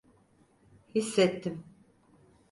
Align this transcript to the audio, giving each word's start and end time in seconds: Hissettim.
Hissettim. 0.95 1.63